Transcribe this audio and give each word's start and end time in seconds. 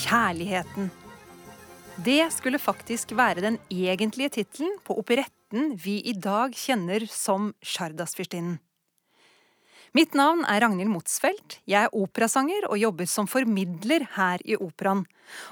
Kjærligheten. 0.00 0.88
Det 2.00 2.30
skulle 2.32 2.58
faktisk 2.58 3.12
være 3.12 3.42
den 3.44 3.58
egentlige 3.68 4.32
tittelen 4.38 4.78
på 4.86 4.96
operetten 4.96 5.74
vi 5.76 5.98
i 6.08 6.14
dag 6.16 6.54
kjenner 6.56 7.04
som 7.10 7.50
Sjardasfyrstinnen. 7.60 8.56
Mitt 9.92 10.14
navn 10.14 10.44
er 10.46 10.62
Ragnhild 10.62 10.92
Motsfeldt. 10.92 11.58
Jeg 11.68 11.88
er 11.88 11.96
operasanger 11.98 12.68
og 12.70 12.78
jobber 12.78 13.08
som 13.10 13.26
formidler 13.28 14.06
her 14.14 14.40
i 14.46 14.54
Operaen. 14.54 15.02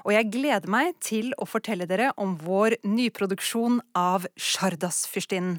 Og 0.06 0.14
jeg 0.14 0.30
gleder 0.30 0.70
meg 0.70 0.94
til 1.02 1.32
å 1.36 1.48
fortelle 1.48 1.88
dere 1.90 2.12
om 2.16 2.36
vår 2.38 2.78
nyproduksjon 2.86 3.80
av 3.98 4.28
Sjardasfyrstinnen. 4.38 5.58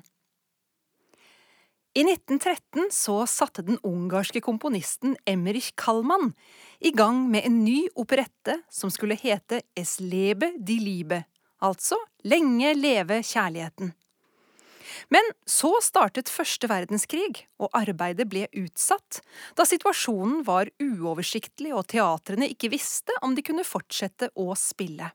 I 1.93 2.03
1913 2.03 2.89
så 2.91 3.27
satte 3.27 3.63
den 3.65 3.79
ungarske 3.83 4.41
komponisten 4.45 5.15
Emmerich 5.25 5.71
Kallmann 5.75 6.33
i 6.79 6.91
gang 6.91 7.23
med 7.31 7.45
en 7.45 7.63
ny 7.63 7.87
operette 7.95 8.59
som 8.69 8.91
skulle 8.93 9.17
hete 9.17 9.63
Es 9.75 9.97
lebe 9.99 10.51
di 10.57 10.77
liebe, 10.83 11.23
altså 11.65 11.97
Lenge 12.23 12.75
leve 12.77 13.23
kjærligheten. 13.25 13.93
Men 15.09 15.31
så 15.49 15.71
startet 15.81 16.29
første 16.29 16.69
verdenskrig, 16.69 17.47
og 17.57 17.73
arbeidet 17.73 18.27
ble 18.29 18.45
utsatt, 18.59 19.21
da 19.57 19.65
situasjonen 19.65 20.43
var 20.45 20.69
uoversiktlig 20.83 21.73
og 21.73 21.87
teatrene 21.89 22.51
ikke 22.53 22.69
visste 22.75 23.15
om 23.25 23.33
de 23.33 23.45
kunne 23.45 23.65
fortsette 23.65 24.29
å 24.37 24.51
spille. 24.59 25.09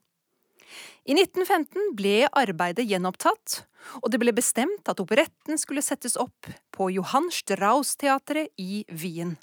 I 1.05 1.17
1915 1.17 1.95
ble 1.99 2.29
arbeidet 2.33 2.87
gjenopptatt, 2.89 3.63
og 4.01 4.11
det 4.13 4.21
ble 4.23 4.33
bestemt 4.37 4.89
at 4.89 5.01
operetten 5.03 5.61
skulle 5.61 5.85
settes 5.85 6.17
opp 6.21 6.49
på 6.75 6.89
Johan 6.95 7.29
Strauss-teatret 7.33 8.53
i 8.61 8.85
Wien. 8.89 9.37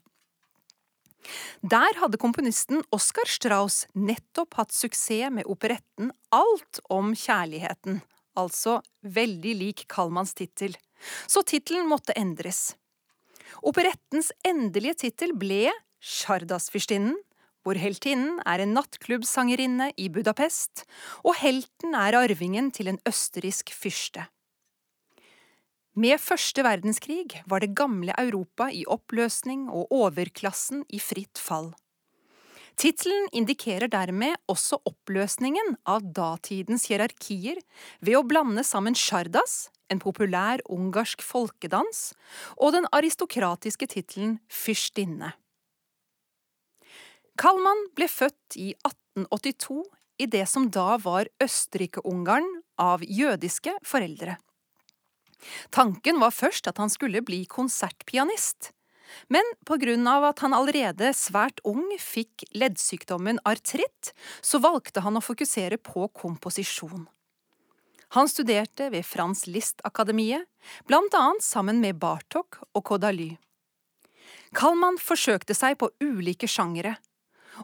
Der 1.61 1.99
hadde 2.01 2.17
komponisten 2.17 2.81
Oskar 2.89 3.29
Strauss 3.29 3.85
nettopp 3.93 4.57
hatt 4.57 4.73
suksess 4.73 5.29
med 5.33 5.45
operetten 5.45 6.09
Alt 6.33 6.81
om 6.89 7.13
kjærligheten, 7.13 8.01
altså 8.39 8.79
veldig 9.05 9.53
lik 9.59 9.85
Kallmanns 9.91 10.33
tittel, 10.33 10.73
så 11.27 11.43
tittelen 11.45 11.89
måtte 11.89 12.15
endres. 12.17 12.71
Operettens 13.61 14.31
endelige 14.47 14.97
tittel 15.05 15.35
ble 15.37 15.69
Sjardasfyrstinnen, 16.01 17.17
hvor 17.63 17.77
heltinnen 17.77 18.39
er 18.47 18.63
en 18.63 18.73
nattklubbsangerinne 18.77 19.91
i 19.97 20.09
Budapest, 20.13 20.85
og 21.23 21.37
helten 21.41 21.95
er 21.97 22.17
arvingen 22.17 22.71
til 22.73 22.91
en 22.91 23.01
østerriksk 23.07 23.73
fyrste. 23.75 24.27
Med 25.99 26.21
første 26.23 26.63
verdenskrig 26.63 27.41
var 27.51 27.59
det 27.59 27.75
gamle 27.75 28.15
Europa 28.17 28.69
i 28.71 28.85
oppløsning 28.87 29.67
og 29.69 29.91
overklassen 29.91 30.85
i 30.87 31.01
fritt 31.03 31.41
fall. 31.41 31.73
Tittelen 32.79 33.27
indikerer 33.35 33.91
dermed 33.91 34.39
også 34.49 34.79
oppløsningen 34.87 35.75
av 35.85 36.05
datidens 36.15 36.87
hierarkier 36.87 37.59
ved 37.99 38.15
å 38.17 38.23
blande 38.23 38.63
sammen 38.65 38.95
sjardas, 38.95 39.67
en 39.91 39.99
populær 39.99 40.63
ungarsk 40.71 41.21
folkedans, 41.21 42.13
og 42.55 42.71
den 42.77 42.87
aristokratiske 42.95 43.91
tittelen 43.91 44.39
fyrstinne. 44.47 45.33
Kallmann 47.39 47.87
ble 47.95 48.07
født 48.11 48.57
i 48.59 48.71
1882 48.87 49.83
i 50.21 50.27
det 50.29 50.43
som 50.49 50.67
da 50.69 50.97
var 51.01 51.29
Østerrike-Ungarn 51.41 52.47
av 52.81 53.03
jødiske 53.05 53.73
foreldre. 53.87 54.37
Tanken 55.73 56.19
var 56.21 56.35
først 56.35 56.67
at 56.69 56.77
han 56.77 56.91
skulle 56.93 57.23
bli 57.25 57.43
konsertpianist, 57.49 58.69
men 59.27 59.47
på 59.67 59.77
grunn 59.81 60.05
av 60.07 60.27
at 60.29 60.43
han 60.43 60.53
allerede 60.55 61.09
svært 61.17 61.59
ung 61.67 61.89
fikk 61.99 62.45
leddsykdommen 62.55 63.41
artritt, 63.47 64.13
så 64.41 64.61
valgte 64.63 65.03
han 65.03 65.17
å 65.17 65.23
fokusere 65.25 65.81
på 65.81 66.07
komposisjon. 66.15 67.07
Han 68.15 68.27
studerte 68.27 68.89
ved 68.91 69.07
Frans 69.07 69.45
Liszt-akademiet, 69.47 70.45
blant 70.87 71.15
annet 71.15 71.43
sammen 71.43 71.79
med 71.83 71.99
Bartok 71.99 72.59
og 72.75 72.83
Kodaly. 72.91 73.33
Kalman 74.55 74.99
forsøkte 74.99 75.55
seg 75.55 75.77
på 75.79 75.89
ulike 76.03 76.47
sjangere, 76.51 76.97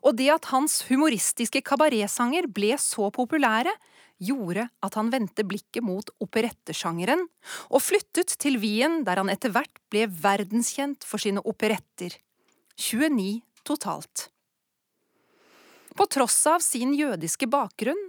og 0.03 0.17
det 0.19 0.29
at 0.33 0.49
hans 0.51 0.81
humoristiske 0.89 1.61
kabaretsanger 1.65 2.49
ble 2.53 2.73
så 2.81 3.09
populære, 3.13 3.73
gjorde 4.17 4.65
at 4.83 4.95
han 4.97 5.11
vendte 5.13 5.45
blikket 5.45 5.85
mot 5.85 6.09
operettesjangeren, 6.23 7.27
og 7.69 7.83
flyttet 7.83 8.33
til 8.41 8.57
Wien 8.61 9.03
der 9.05 9.21
han 9.21 9.29
etter 9.29 9.53
hvert 9.53 9.81
ble 9.91 10.07
verdenskjent 10.09 11.05
for 11.05 11.21
sine 11.21 11.43
operetter, 11.45 12.17
29 12.77 13.41
totalt. 13.67 14.29
På 15.97 16.05
tross 16.05 16.39
av 16.49 16.61
sin 16.61 16.93
jødiske 16.93 17.49
bakgrunn 17.49 18.03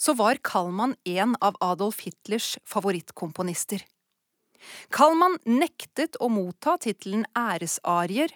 så 0.00 0.14
var 0.16 0.40
Kallmann 0.44 0.96
en 1.04 1.36
av 1.44 1.58
Adolf 1.64 2.00
Hitlers 2.04 2.54
favorittkomponister. 2.68 3.84
Kallmann 4.94 5.36
nektet 5.44 6.16
å 6.24 6.30
motta 6.32 6.78
tittelen 6.80 7.26
æresarier, 7.36 8.32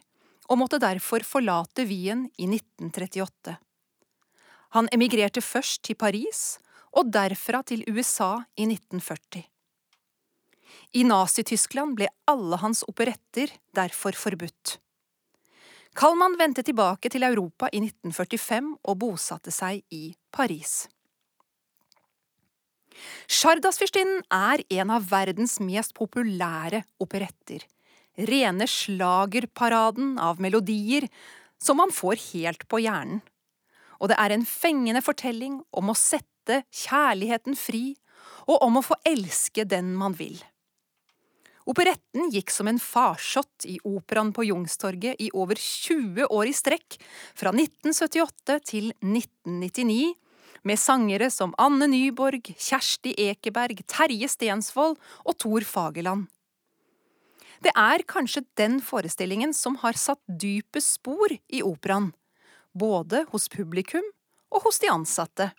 og 0.48 0.58
måtte 0.60 0.80
derfor 0.80 1.24
forlate 1.26 1.84
Wien 1.88 2.26
i 2.36 2.48
1938. 2.48 3.58
Han 4.76 4.88
emigrerte 4.92 5.44
først 5.44 5.82
til 5.86 5.96
Paris, 5.96 6.58
og 6.96 7.12
derfra 7.12 7.62
til 7.68 7.84
USA 7.88 8.34
i 8.56 8.66
1940. 8.68 9.44
I 10.96 11.04
Nazi-Tyskland 11.04 11.96
ble 11.96 12.08
alle 12.28 12.58
hans 12.62 12.82
operetter 12.88 13.52
derfor 13.76 14.16
forbudt. 14.16 14.78
Kallmann 15.98 16.36
vendte 16.38 16.62
tilbake 16.64 17.10
til 17.12 17.26
Europa 17.26 17.68
i 17.72 17.80
1945 17.82 18.76
og 18.84 18.98
bosatte 19.00 19.52
seg 19.52 19.82
i 19.92 20.12
Paris. 20.32 20.86
Sjardasfyrstinnen 23.28 24.22
er 24.32 24.62
en 24.80 24.92
av 24.94 25.08
verdens 25.10 25.58
mest 25.62 25.94
populære 25.98 26.82
operetter. 27.02 27.64
Rene 28.18 28.66
slagerparaden 28.66 30.16
av 30.18 30.40
melodier 30.42 31.06
som 31.62 31.78
man 31.78 31.92
får 31.94 32.18
helt 32.32 32.66
på 32.68 32.82
hjernen. 32.82 33.22
Og 33.98 34.10
det 34.10 34.18
er 34.18 34.34
en 34.34 34.46
fengende 34.46 35.02
fortelling 35.02 35.58
om 35.74 35.90
å 35.90 35.96
sette 35.98 36.62
kjærligheten 36.74 37.58
fri, 37.58 37.96
og 38.48 38.62
om 38.64 38.78
å 38.78 38.84
få 38.84 38.96
elske 39.06 39.66
den 39.68 39.90
man 39.98 40.14
vil. 40.18 40.38
Operetten 41.68 42.30
gikk 42.32 42.48
som 42.54 42.70
en 42.70 42.78
farsott 42.80 43.66
i 43.68 43.76
operaen 43.84 44.30
på 44.32 44.46
Jungstorget 44.46 45.20
i 45.20 45.28
over 45.36 45.58
20 45.60 46.30
år 46.32 46.48
i 46.48 46.54
strekk, 46.56 46.96
fra 47.36 47.52
1978 47.52 48.56
til 48.70 48.88
1999, 49.02 50.14
med 50.64 50.80
sangere 50.80 51.28
som 51.30 51.52
Anne 51.60 51.90
Nyborg, 51.92 52.48
Kjersti 52.56 53.12
Ekeberg, 53.28 53.84
Terje 53.86 54.30
Stensvold 54.32 54.96
og 54.96 55.38
Thor 55.38 55.66
Fagerland. 55.68 56.26
Det 57.64 57.72
er 57.74 58.04
kanskje 58.06 58.44
den 58.58 58.78
forestillingen 58.84 59.54
som 59.54 59.78
har 59.82 59.98
satt 59.98 60.22
dypest 60.26 60.98
spor 61.00 61.32
i 61.34 61.62
operaen, 61.62 62.12
både 62.72 63.24
hos 63.32 63.48
publikum 63.50 64.04
og 64.54 64.68
hos 64.68 64.78
de 64.82 64.90
ansatte. 64.92 65.50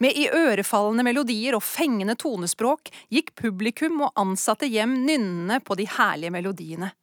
Med 0.00 0.16
iørefallende 0.16 1.04
melodier 1.04 1.56
og 1.56 1.64
fengende 1.64 2.16
tonespråk 2.16 2.88
gikk 3.12 3.34
publikum 3.36 4.00
og 4.06 4.14
ansatte 4.16 4.68
hjem 4.72 5.02
nynnende 5.04 5.60
på 5.60 5.76
de 5.76 5.84
herlige 5.98 6.32
melodiene. 6.32 6.94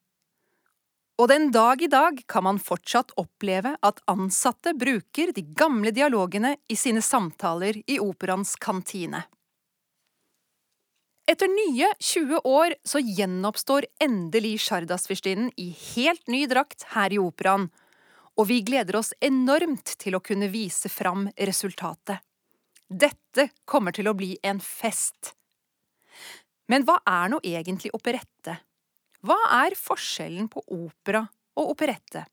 Og 1.21 1.29
den 1.29 1.51
dag 1.53 1.81
i 1.85 1.88
dag 1.91 2.17
kan 2.27 2.44
man 2.47 2.57
fortsatt 2.57 3.13
oppleve 3.21 3.75
at 3.85 4.01
ansatte 4.09 4.73
bruker 4.73 5.29
de 5.35 5.44
gamle 5.53 5.94
dialogene 5.94 6.56
i 6.67 6.75
sine 6.79 7.03
samtaler 7.06 7.77
i 7.85 8.00
operaens 8.01 8.56
kantine. 8.57 9.21
Etter 11.25 11.47
nye 11.47 11.87
20 11.99 12.41
år 12.43 12.75
så 12.83 12.99
gjenoppstår 12.99 13.85
endelig 14.03 14.57
Sjardasfyrstinnen 14.65 15.53
i 15.55 15.69
helt 15.95 16.27
ny 16.27 16.43
drakt 16.51 16.83
her 16.91 17.15
i 17.15 17.19
operaen, 17.21 17.69
og 18.35 18.49
vi 18.49 18.59
gleder 18.65 18.97
oss 18.99 19.13
enormt 19.23 19.95
til 20.03 20.17
å 20.17 20.23
kunne 20.25 20.49
vise 20.51 20.91
fram 20.91 21.29
resultatet. 21.37 22.19
Dette 22.89 23.47
kommer 23.63 23.95
til 23.95 24.11
å 24.11 24.15
bli 24.17 24.33
en 24.43 24.59
fest. 24.59 25.31
Men 26.67 26.83
hva 26.83 26.99
er 27.07 27.31
nå 27.31 27.39
egentlig 27.39 27.93
operette? 27.95 28.59
Hva 29.23 29.39
er 29.63 29.79
forskjellen 29.79 30.51
på 30.51 30.65
opera 30.75 31.23
og 31.55 31.71
operette? 31.77 32.25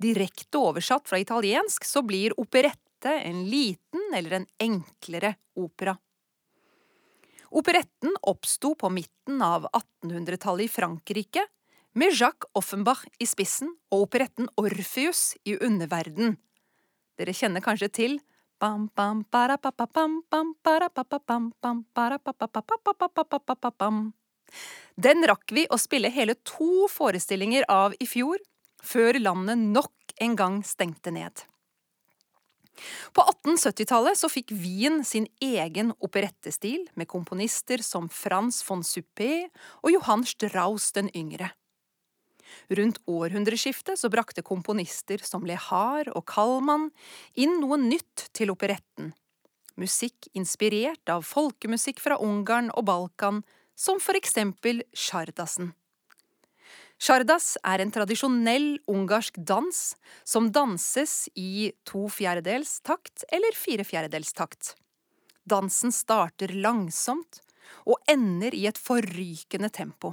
Direkte 0.00 0.58
oversatt 0.58 1.06
fra 1.06 1.22
italiensk 1.22 1.86
så 1.86 2.02
blir 2.02 2.34
operette 2.40 3.14
en 3.14 3.44
liten 3.46 4.10
eller 4.16 4.40
en 4.40 4.46
enklere 4.58 5.36
opera. 5.54 5.94
Operetten 7.50 8.14
oppsto 8.22 8.74
på 8.78 8.90
midten 8.94 9.42
av 9.42 9.66
1800-tallet 9.72 10.68
i 10.68 10.72
Frankrike, 10.72 11.46
med 11.92 12.14
Jacques 12.14 12.50
Offenbach 12.54 13.02
i 13.18 13.26
spissen 13.26 13.72
og 13.90 14.04
operetten 14.06 14.46
Orpheus 14.60 15.34
i 15.42 15.56
underverden. 15.58 16.36
Dere 17.18 17.34
kjenner 17.34 17.64
kanskje 17.64 17.90
til 17.90 18.20
den 25.00 25.28
rakk 25.30 25.54
vi 25.56 25.66
å 25.66 25.78
spille 25.80 26.12
hele 26.12 26.36
to 26.44 26.86
forestillinger 26.92 27.66
av 27.72 27.96
i 27.98 28.06
fjor, 28.06 28.38
før 28.82 29.18
landet 29.20 29.58
nok 29.58 30.14
en 30.20 30.36
gang 30.36 30.60
stengte 30.66 31.10
ned. 31.14 31.49
På 33.16 33.24
1870-tallet 33.26 34.18
så 34.18 34.30
fikk 34.32 34.52
Wien 34.56 35.00
sin 35.04 35.28
egen 35.44 35.94
operettestil, 35.98 36.86
med 36.94 37.08
komponister 37.10 37.82
som 37.84 38.08
Frans 38.12 38.62
von 38.66 38.84
Suppé 38.86 39.46
og 39.82 39.92
Johan 39.94 40.26
Strauss 40.28 40.90
den 40.96 41.10
yngre. 41.16 41.52
Rundt 42.70 42.98
århundreskiftet 43.06 43.98
så 43.98 44.10
brakte 44.10 44.42
komponister 44.46 45.22
som 45.26 45.46
Lehar 45.46 46.10
og 46.14 46.24
Kallmann 46.30 46.90
inn 47.38 47.60
noe 47.62 47.78
nytt 47.80 48.28
til 48.36 48.52
operetten. 48.54 49.12
Musikk 49.80 50.28
inspirert 50.36 51.08
av 51.12 51.24
folkemusikk 51.26 52.02
fra 52.02 52.18
Ungarn 52.20 52.72
og 52.74 52.86
Balkan, 52.90 53.44
som 53.78 54.00
for 54.02 54.18
eksempel 54.18 54.82
Sjardasen. 54.92 55.72
Sjardas 57.00 57.54
er 57.64 57.80
en 57.80 57.92
tradisjonell 57.94 58.74
ungarsk 58.90 59.38
dans 59.48 59.76
som 60.28 60.50
danses 60.52 61.30
i 61.32 61.70
to 61.88 62.04
fjerdedels 62.12 62.74
takt 62.84 63.24
eller 63.32 63.56
fire 63.56 63.86
fjerdedels 63.88 64.34
takt. 64.36 64.74
Dansen 65.48 65.94
starter 65.96 66.52
langsomt 66.52 67.40
og 67.88 67.96
ender 68.10 68.52
i 68.52 68.66
et 68.68 68.76
forrykende 68.76 69.70
tempo. 69.72 70.12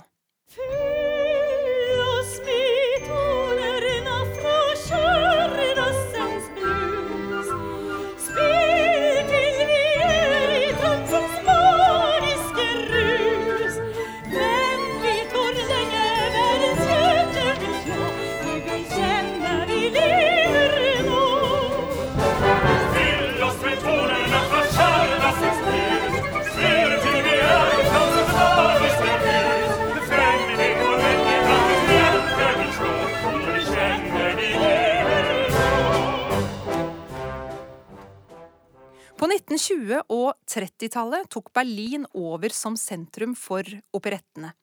1930-tallet 40.58 41.30
tok 41.30 41.52
Berlin 41.54 42.06
over 42.14 42.50
som 42.50 42.78
sentrum 42.78 43.36
for 43.38 43.66
operettene, 43.94 44.54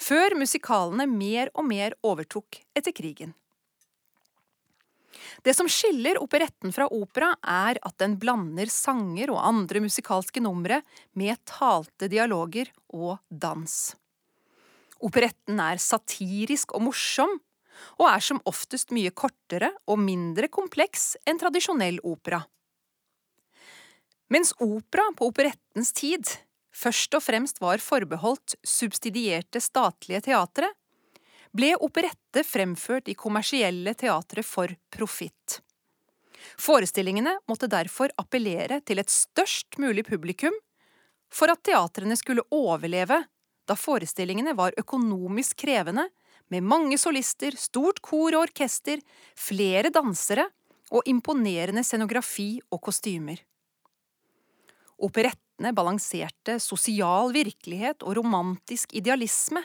før 0.00 0.36
musikalene 0.36 1.06
mer 1.08 1.50
og 1.54 1.66
mer 1.68 1.96
overtok 2.04 2.60
etter 2.76 2.92
krigen. 2.92 3.32
Det 5.42 5.54
som 5.54 5.68
skiller 5.70 6.20
operetten 6.22 6.72
fra 6.74 6.86
opera, 6.92 7.32
er 7.42 7.78
at 7.82 7.96
den 8.00 8.16
blander 8.20 8.70
sanger 8.72 9.32
og 9.32 9.42
andre 9.44 9.82
musikalske 9.84 10.42
numre 10.42 10.80
med 11.18 11.40
talte 11.48 12.08
dialoger 12.10 12.70
og 12.92 13.18
dans. 13.28 13.94
Operetten 15.02 15.60
er 15.60 15.82
satirisk 15.82 16.76
og 16.76 16.86
morsom, 16.88 17.40
og 17.98 18.06
er 18.06 18.22
som 18.22 18.40
oftest 18.46 18.92
mye 18.94 19.10
kortere 19.16 19.72
og 19.90 19.98
mindre 19.98 20.48
kompleks 20.52 21.16
enn 21.26 21.40
tradisjonell 21.40 21.98
opera. 22.06 22.42
Mens 24.32 24.54
opera 24.58 25.10
på 25.16 25.28
operettens 25.28 25.92
tid 25.92 26.28
først 26.72 27.12
og 27.18 27.20
fremst 27.20 27.58
var 27.60 27.82
forbeholdt 27.84 28.54
subsidierte 28.64 29.60
statlige 29.60 30.22
teatre, 30.28 30.70
ble 31.52 31.74
operette 31.76 32.40
fremført 32.48 33.10
i 33.12 33.16
kommersielle 33.18 33.92
teatre 33.98 34.44
for 34.46 34.72
profitt. 34.94 35.58
Forestillingene 36.56 37.34
måtte 37.50 37.68
derfor 37.70 38.14
appellere 38.16 38.80
til 38.80 39.02
et 39.02 39.12
størst 39.12 39.76
mulig 39.82 40.06
publikum 40.08 40.56
for 41.32 41.52
at 41.52 41.60
teatrene 41.68 42.16
skulle 42.16 42.46
overleve 42.56 43.20
da 43.68 43.76
forestillingene 43.78 44.56
var 44.58 44.74
økonomisk 44.80 45.60
krevende, 45.62 46.08
med 46.50 46.64
mange 46.66 46.98
solister, 46.98 47.54
stort 47.56 48.00
kor 48.04 48.34
og 48.34 48.48
orkester, 48.48 48.98
flere 49.38 49.92
dansere 49.92 50.48
og 50.92 51.06
imponerende 51.08 51.84
scenografi 51.86 52.58
og 52.72 52.82
kostymer. 52.88 53.38
Operettene 55.02 55.72
balanserte 55.74 56.58
sosial 56.62 57.32
virkelighet 57.34 58.04
og 58.06 58.16
romantisk 58.20 58.94
idealisme. 58.94 59.64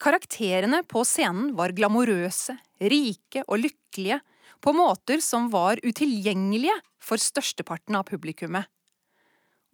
Karakterene 0.00 0.82
på 0.88 1.02
scenen 1.04 1.52
var 1.58 1.74
glamorøse, 1.76 2.54
rike 2.80 3.42
og 3.46 3.60
lykkelige 3.66 4.20
på 4.60 4.72
måter 4.76 5.20
som 5.24 5.50
var 5.52 5.80
utilgjengelige 5.84 6.76
for 7.02 7.20
størsteparten 7.20 7.98
av 7.98 8.06
publikummet. 8.08 8.68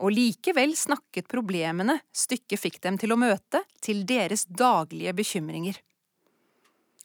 Og 0.03 0.13
likevel 0.13 0.75
snakket 0.77 1.29
problemene 1.31 1.99
stykket 2.13 2.61
fikk 2.61 2.81
dem 2.85 2.99
til 3.01 3.15
å 3.15 3.21
møte, 3.21 3.63
til 3.81 4.03
deres 4.09 4.45
daglige 4.49 5.15
bekymringer. 5.17 5.79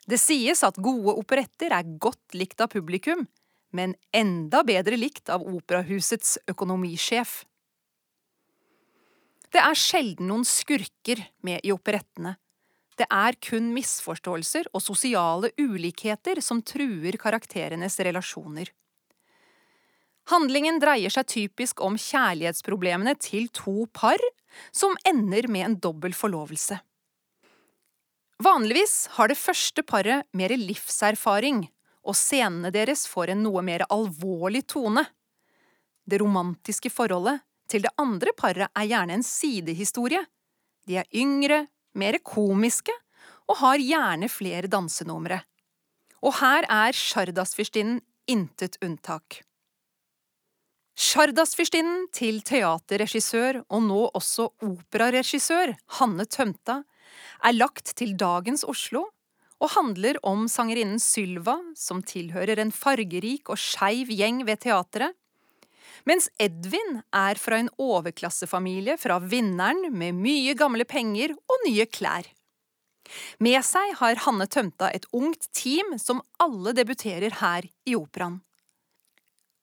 Det 0.08 0.20
sies 0.20 0.64
at 0.66 0.80
gode 0.82 1.14
operetter 1.14 1.72
er 1.72 1.94
godt 2.02 2.36
likt 2.36 2.60
av 2.64 2.72
publikum, 2.74 3.28
men 3.76 3.96
enda 4.16 4.64
bedre 4.68 4.98
likt 5.00 5.30
av 5.30 5.44
operahusets 5.48 6.38
økonomisjef. 6.52 7.42
Det 9.52 9.60
er 9.60 9.76
sjelden 9.76 10.30
noen 10.32 10.46
skurker 10.48 11.24
med 11.44 11.64
i 11.68 11.74
operettene. 11.76 12.38
Det 13.00 13.08
er 13.10 13.36
kun 13.42 13.72
misforståelser 13.76 14.70
og 14.76 14.84
sosiale 14.84 15.52
ulikheter 15.60 16.40
som 16.44 16.62
truer 16.64 17.18
karakterenes 17.20 17.98
relasjoner. 18.00 18.70
Handlingen 20.32 20.78
dreier 20.80 21.12
seg 21.12 21.28
typisk 21.28 21.82
om 21.84 21.98
kjærlighetsproblemene 22.00 23.16
til 23.20 23.50
to 23.56 23.88
par 23.96 24.22
som 24.76 24.94
ender 25.08 25.48
med 25.52 25.66
en 25.66 25.78
dobbel 25.82 26.16
forlovelse. 26.16 26.78
Vanligvis 28.42 28.96
har 29.18 29.30
det 29.30 29.38
første 29.38 29.84
paret 29.86 30.28
mer 30.38 30.54
livserfaring 30.58 31.66
og 32.02 32.18
scenene 32.18 32.72
deres 32.74 33.06
får 33.10 33.34
en 33.34 33.44
noe 33.46 33.62
mer 33.66 33.86
alvorlig 33.90 34.64
tone. 34.70 35.04
Det 36.06 36.20
romantiske 36.22 36.90
forholdet 36.94 37.44
til 37.72 37.86
det 37.86 37.94
andre 38.02 38.34
paret 38.38 38.68
er 38.68 38.90
gjerne 38.90 39.20
en 39.20 39.26
sidehistorie. 39.26 40.24
De 40.88 40.98
er 41.00 41.10
yngre, 41.16 41.66
mer 41.94 42.18
komiske 42.24 42.96
og 43.50 43.60
har 43.62 43.82
gjerne 43.84 44.30
flere 44.32 44.70
dansenumre. 44.72 45.42
Og 46.22 46.38
her 46.40 46.68
er 46.70 46.96
Sjardasfyrstinnen 46.96 48.02
intet 48.30 48.78
unntak. 48.86 49.42
Sjardasfyrstinnen 51.02 52.10
til 52.14 52.42
teaterregissør 52.46 53.64
og 53.64 53.84
nå 53.88 54.02
også 54.18 54.50
operaregissør 54.68 55.74
Hanne 55.98 56.28
Tømta 56.30 56.82
er 57.42 57.56
lagt 57.56 57.96
til 57.98 58.14
dagens 58.20 58.64
Oslo 58.68 59.08
og 59.62 59.74
handler 59.76 60.18
om 60.26 60.48
sangerinnen 60.50 61.00
Sylva, 61.02 61.60
som 61.78 62.02
tilhører 62.02 62.60
en 62.60 62.74
fargerik 62.74 63.52
og 63.54 63.60
skeiv 63.62 64.10
gjeng 64.10 64.42
ved 64.48 64.64
teatret, 64.66 65.14
mens 66.10 66.32
Edvin 66.42 67.02
er 67.14 67.38
fra 67.38 67.60
en 67.62 67.70
overklassefamilie 67.78 68.98
fra 68.98 69.20
Vinneren 69.22 69.92
med 69.94 70.18
mye 70.18 70.56
gamle 70.58 70.88
penger 70.90 71.36
og 71.38 71.68
nye 71.68 71.86
klær. 71.86 72.26
Med 73.44 73.60
seg 73.66 73.94
har 74.00 74.24
Hanne 74.26 74.48
Tømta 74.50 74.90
et 74.96 75.06
ungt 75.14 75.50
team 75.58 75.94
som 76.02 76.24
alle 76.42 76.74
debuterer 76.78 77.38
her 77.42 77.68
i 77.86 77.98
operaen. 77.98 78.40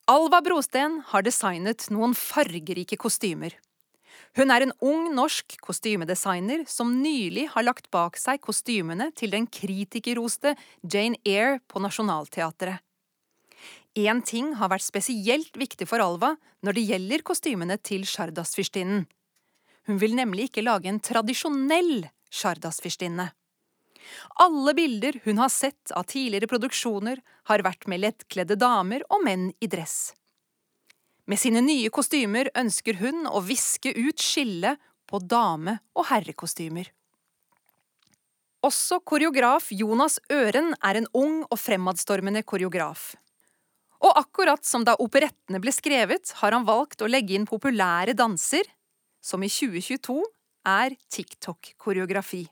Alva 0.09 0.39
Brosten 0.41 1.01
har 1.11 1.25
designet 1.25 1.89
noen 1.93 2.15
fargerike 2.17 2.97
kostymer. 2.97 3.53
Hun 4.37 4.51
er 4.53 4.65
en 4.65 4.73
ung 4.85 5.09
norsk 5.15 5.57
kostymedesigner 5.63 6.65
som 6.69 6.91
nylig 7.01 7.47
har 7.53 7.65
lagt 7.65 7.89
bak 7.93 8.19
seg 8.19 8.41
kostymene 8.43 9.09
til 9.17 9.33
den 9.33 9.47
kritikerroste 9.49 10.55
Jane 10.83 11.19
Eyre 11.25 11.59
på 11.67 11.81
Nationaltheatret. 11.83 12.79
Én 13.97 14.21
ting 14.23 14.53
har 14.59 14.69
vært 14.71 14.85
spesielt 14.85 15.55
viktig 15.57 15.87
for 15.89 15.99
Alva 16.03 16.35
når 16.63 16.77
det 16.77 16.85
gjelder 16.91 17.25
kostymene 17.25 17.79
til 17.81 18.05
Sjardasfyrstinnen. 18.07 19.07
Hun 19.89 19.97
vil 19.97 20.13
nemlig 20.15 20.49
ikke 20.49 20.63
lage 20.63 20.91
en 20.91 21.01
tradisjonell 21.01 22.05
Sjardasfyrstinne. 22.29 23.31
Alle 24.41 24.73
bilder 24.77 25.19
hun 25.25 25.41
har 25.41 25.49
sett 25.49 25.91
av 25.97 26.05
tidligere 26.09 26.49
produksjoner, 26.49 27.19
har 27.49 27.65
vært 27.65 27.87
med 27.89 28.03
lettkledde 28.05 28.57
damer 28.59 29.03
og 29.09 29.25
menn 29.25 29.49
i 29.59 29.67
dress. 29.67 30.13
Med 31.29 31.37
sine 31.37 31.61
nye 31.61 31.91
kostymer 31.93 32.49
ønsker 32.57 32.97
hun 33.03 33.27
å 33.29 33.41
viske 33.45 33.91
ut 33.93 34.17
skillet 34.17 34.79
på 35.05 35.19
dame- 35.21 35.77
og 35.93 36.07
herrekostymer. 36.09 36.89
Også 38.65 38.97
koreograf 39.05 39.69
Jonas 39.71 40.17
Øren 40.33 40.73
er 40.81 40.97
en 40.97 41.07
ung 41.13 41.43
og 41.45 41.59
fremadstormende 41.61 42.41
koreograf. 42.43 43.13
Og 44.01 44.17
akkurat 44.17 44.65
som 44.65 44.83
da 44.87 44.97
operettene 44.97 45.61
ble 45.61 45.71
skrevet, 45.75 46.33
har 46.41 46.55
han 46.55 46.65
valgt 46.65 47.05
å 47.05 47.11
legge 47.11 47.37
inn 47.37 47.47
populære 47.47 48.17
danser, 48.17 48.65
som 49.21 49.43
i 49.45 49.51
2022 49.53 50.17
er 50.65 50.97
TikTok-koreografi. 51.13 52.47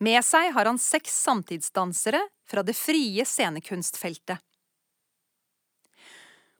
Med 0.00 0.24
seg 0.24 0.54
har 0.54 0.70
han 0.70 0.80
seks 0.80 1.12
samtidsdansere 1.26 2.24
fra 2.48 2.64
det 2.64 2.78
frie 2.78 3.28
scenekunstfeltet. 3.28 4.40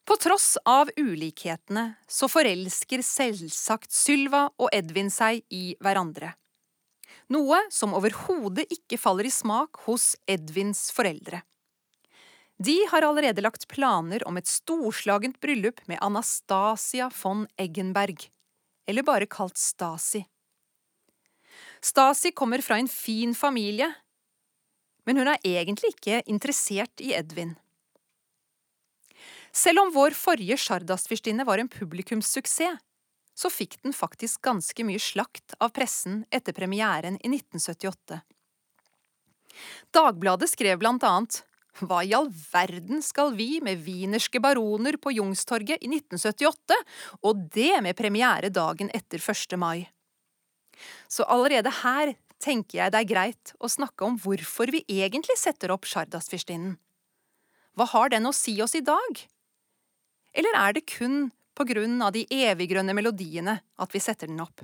På 0.09 0.17
tross 0.17 0.57
av 0.65 0.89
ulikhetene 0.97 1.83
så 2.09 2.31
forelsker 2.33 3.03
selvsagt 3.05 3.93
Sylva 3.93 4.47
og 4.57 4.71
Edvin 4.73 5.11
seg 5.13 5.43
i 5.53 5.75
hverandre. 5.85 6.31
Noe 7.29 7.59
som 7.69 7.93
overhodet 7.93 8.65
ikke 8.73 8.97
faller 8.97 9.29
i 9.29 9.33
smak 9.35 9.83
hos 9.85 10.15
Edvins 10.25 10.87
foreldre. 10.97 11.43
De 12.57 12.79
har 12.89 13.05
allerede 13.05 13.45
lagt 13.45 13.69
planer 13.69 14.25
om 14.25 14.41
et 14.41 14.49
storslagent 14.49 15.37
bryllup 15.45 15.85
med 15.93 16.01
Anastasia 16.01 17.11
von 17.21 17.45
Eggenberg, 17.61 18.31
eller 18.89 19.05
bare 19.05 19.29
kalt 19.29 19.61
Stasi. 19.61 20.25
Stasi 21.85 22.33
kommer 22.33 22.65
fra 22.65 22.81
en 22.81 22.89
fin 22.89 23.37
familie, 23.37 23.93
men 25.05 25.21
hun 25.21 25.37
er 25.37 25.45
egentlig 25.45 25.99
ikke 25.99 26.25
interessert 26.25 27.05
i 27.05 27.13
Edvin. 27.13 27.59
Selv 29.59 29.83
om 29.83 29.91
vår 29.91 30.15
forrige 30.15 30.59
Sjardasfürstinne 30.61 31.47
var 31.47 31.59
en 31.59 31.71
publikumssuksess, 31.73 32.79
så 33.39 33.51
fikk 33.51 33.77
den 33.85 33.95
faktisk 33.95 34.43
ganske 34.43 34.83
mye 34.87 34.99
slakt 35.03 35.55
av 35.63 35.71
pressen 35.75 36.25
etter 36.35 36.55
premieren 36.55 37.21
i 37.23 37.31
1978. 37.31 38.19
Dagbladet 39.95 40.51
skrev 40.51 40.81
blant 40.83 41.07
annet 41.07 41.45
Hva 41.79 42.01
i 42.03 42.11
all 42.17 42.27
verden 42.51 43.03
skal 43.07 43.31
vi 43.39 43.61
med 43.63 43.85
wienerske 43.87 44.43
baroner 44.43 44.99
på 44.99 45.15
Jungstorget 45.15 45.79
i 45.79 45.91
1978, 45.93 46.79
og 47.23 47.47
det 47.55 47.79
med 47.87 47.99
premiere 47.99 48.51
dagen 48.51 48.91
etter 48.95 49.23
1. 49.23 49.55
mai? 49.59 49.87
Så 51.07 51.27
allerede 51.31 51.71
her 51.85 52.17
tenker 52.43 52.83
jeg 52.83 52.95
det 52.95 53.05
er 53.05 53.11
greit 53.15 53.55
å 53.63 53.71
snakke 53.71 54.07
om 54.07 54.19
hvorfor 54.19 54.71
vi 54.75 54.83
egentlig 54.91 55.39
setter 55.39 55.75
opp 55.75 55.87
Sjardasfyrstinnen. 55.87 56.75
Hva 57.79 57.87
har 57.95 58.11
den 58.11 58.27
å 58.27 58.35
si 58.35 58.59
oss 58.63 58.75
i 58.75 58.83
dag? 58.83 59.27
Eller 60.33 60.57
er 60.57 60.77
det 60.77 60.87
kun 60.91 61.29
på 61.59 61.67
grunn 61.69 62.01
av 62.05 62.15
de 62.15 62.25
eviggrønne 62.31 62.95
melodiene 62.95 63.59
at 63.79 63.95
vi 63.95 64.03
setter 64.03 64.31
den 64.31 64.41
opp? 64.45 64.63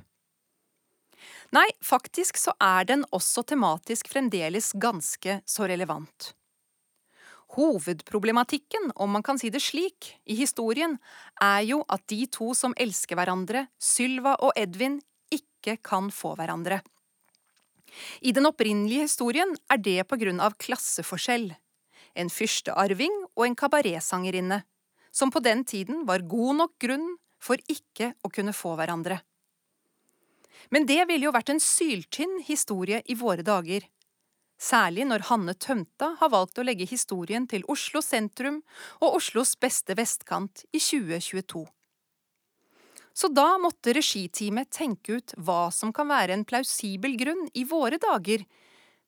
Nei, 1.55 1.67
faktisk 1.85 2.39
så 2.41 2.55
er 2.63 2.87
den 2.89 3.05
også 3.15 3.45
tematisk 3.47 4.09
fremdeles 4.13 4.73
ganske 4.81 5.41
så 5.47 5.69
relevant. 5.71 6.33
Hovedproblematikken, 7.55 8.91
om 8.99 9.13
man 9.15 9.23
kan 9.23 9.39
si 9.39 9.51
det 9.55 9.63
slik, 9.63 10.17
i 10.27 10.35
historien 10.35 10.97
er 11.43 11.63
jo 11.69 11.83
at 11.89 12.03
de 12.11 12.25
to 12.27 12.51
som 12.59 12.75
elsker 12.81 13.19
hverandre, 13.19 13.69
Sylva 13.79 14.35
og 14.43 14.57
Edvin, 14.59 14.99
ikke 15.31 15.77
kan 15.83 16.11
få 16.15 16.35
hverandre. 16.39 16.81
I 18.27 18.35
den 18.35 18.49
opprinnelige 18.49 19.07
historien 19.07 19.55
er 19.71 19.79
det 19.79 20.01
på 20.11 20.19
grunn 20.19 20.43
av 20.43 20.57
klasseforskjell. 20.59 21.53
En 22.19 22.31
fyrstearving 22.31 23.15
og 23.37 23.47
en 23.47 23.57
kabaretsangerinne 23.59 24.65
som 25.15 25.31
på 25.31 25.43
den 25.45 25.63
tiden 25.65 26.03
var 26.09 26.27
god 26.27 26.59
nok 26.63 26.75
grunn 26.83 27.15
for 27.39 27.61
ikke 27.71 28.15
å 28.25 28.31
kunne 28.35 28.55
få 28.57 28.75
hverandre. 28.79 29.21
Men 30.73 30.87
det 30.89 31.03
ville 31.09 31.29
jo 31.29 31.35
vært 31.35 31.53
en 31.53 31.63
syltynn 31.63 32.41
historie 32.47 33.03
i 33.07 33.17
våre 33.19 33.45
dager, 33.47 33.85
særlig 34.59 35.07
når 35.07 35.27
Hanne 35.29 35.55
Tømta 35.55 36.15
har 36.21 36.33
valgt 36.33 36.59
å 36.59 36.65
legge 36.67 36.89
historien 36.89 37.47
til 37.51 37.67
Oslo 37.71 38.01
sentrum 38.03 38.63
og 39.01 39.19
Oslos 39.21 39.55
beste 39.61 39.97
vestkant 39.99 40.65
i 40.73 40.81
2022. 40.81 41.65
Så 43.15 43.31
da 43.31 43.55
måtte 43.63 43.95
regiteamet 43.95 44.73
tenke 44.75 45.21
ut 45.21 45.35
hva 45.47 45.69
som 45.71 45.93
kan 45.95 46.09
være 46.11 46.35
en 46.35 46.47
plausibel 46.49 47.15
grunn 47.19 47.45
i 47.55 47.63
våre 47.69 48.01
dager 48.03 48.43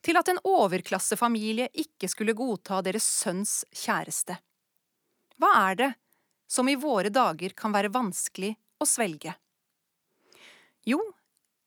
til 0.06 0.18
at 0.20 0.28
en 0.30 0.38
overklassefamilie 0.46 1.72
ikke 1.82 2.10
skulle 2.12 2.36
godta 2.38 2.78
deres 2.86 3.08
sønns 3.24 3.64
kjæreste. 3.74 4.36
Hva 5.40 5.52
er 5.68 5.78
det 5.80 5.90
som 6.48 6.68
i 6.68 6.76
våre 6.80 7.10
dager 7.12 7.52
kan 7.56 7.74
være 7.74 7.92
vanskelig 7.92 8.54
å 8.80 8.88
svelge? 8.88 9.34
Jo, 10.86 11.00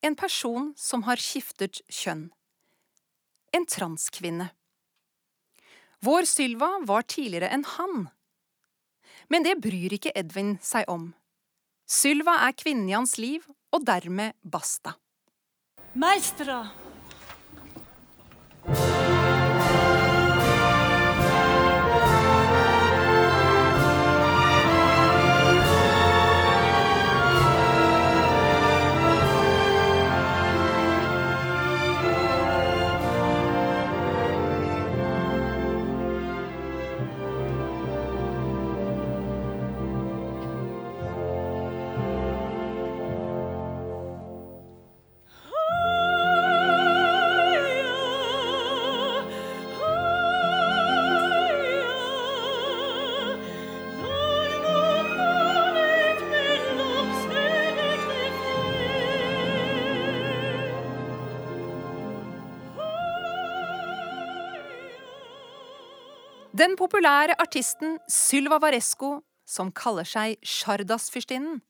en 0.01 0.15
person 0.15 0.71
som 0.79 1.03
har 1.09 1.21
skiftet 1.21 1.81
kjønn. 1.91 2.29
En 3.53 3.65
transkvinne. 3.67 4.49
Vår 6.05 6.27
Sylva 6.29 6.77
var 6.87 7.03
tidligere 7.03 7.49
en 7.51 7.65
han. 7.75 8.07
Men 9.27 9.43
det 9.43 9.59
bryr 9.61 9.97
ikke 9.97 10.13
Edvin 10.15 10.55
seg 10.63 10.87
om. 10.87 11.11
Sylva 11.89 12.37
er 12.47 12.55
kvinnen 12.55 12.87
i 12.89 12.95
hans 12.95 13.17
liv, 13.19 13.43
og 13.73 13.83
dermed 13.85 14.37
basta. 14.41 14.95
Meistra! 15.93 16.63
Den 66.59 66.73
populære 66.75 67.37
artisten 67.39 67.93
Sylva 68.11 68.57
Varesco, 68.59 69.21
som 69.47 69.69
kaller 69.71 70.03
seg 70.03 70.41
Sjardasfyrstinnen, 70.43 71.61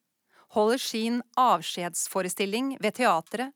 holder 0.55 0.81
sin 0.81 1.19
avskjedsforestilling 1.38 2.72
ved 2.81 2.96
teatret, 2.98 3.53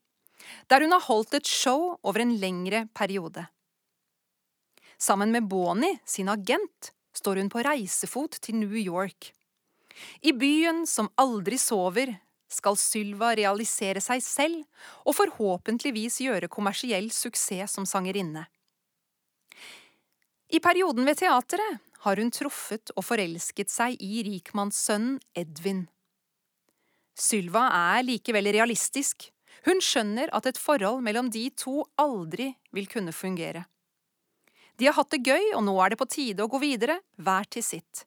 der 0.70 0.84
hun 0.84 0.94
har 0.94 1.02
holdt 1.08 1.34
et 1.40 1.50
show 1.50 1.96
over 2.04 2.22
en 2.22 2.36
lengre 2.38 2.84
periode. 2.94 3.48
Sammen 4.94 5.34
med 5.34 5.48
Bonnie, 5.50 5.98
sin 6.06 6.30
agent, 6.30 6.92
står 7.16 7.42
hun 7.42 7.50
på 7.50 7.64
reisefot 7.66 8.38
til 8.38 8.60
New 8.60 8.78
York. 8.78 9.32
I 10.22 10.30
byen 10.38 10.84
som 10.86 11.10
aldri 11.18 11.58
sover, 11.58 12.14
skal 12.46 12.78
Sylva 12.78 13.32
realisere 13.34 13.98
seg 14.04 14.22
selv 14.22 14.62
og 15.02 15.16
forhåpentligvis 15.18 16.20
gjøre 16.22 16.52
kommersiell 16.52 17.10
suksess 17.10 17.74
som 17.74 17.88
sangerinne. 17.88 18.46
I 20.54 20.60
perioden 20.62 21.02
ved 21.08 21.18
teatret 21.18 21.80
har 22.04 22.20
hun 22.20 22.30
truffet 22.30 22.92
og 22.94 23.02
forelsket 23.02 23.72
seg 23.72 23.96
i 24.02 24.22
rikmannssønnen 24.26 25.16
Edvin. 25.34 25.88
Sylva 27.18 27.64
er 27.74 28.04
likevel 28.06 28.52
realistisk. 28.54 29.32
Hun 29.66 29.80
skjønner 29.82 30.30
at 30.36 30.46
et 30.50 30.58
forhold 30.60 31.02
mellom 31.02 31.30
de 31.34 31.48
to 31.58 31.82
aldri 31.98 32.52
vil 32.76 32.86
kunne 32.90 33.14
fungere. 33.14 33.64
De 34.78 34.86
har 34.86 34.94
hatt 34.98 35.10
det 35.14 35.22
gøy, 35.26 35.54
og 35.54 35.62
nå 35.66 35.74
er 35.82 35.88
det 35.94 35.98
på 35.98 36.10
tide 36.10 36.42
å 36.44 36.50
gå 36.50 36.58
videre, 36.62 37.00
hver 37.16 37.44
til 37.50 37.62
sitt. 37.64 38.06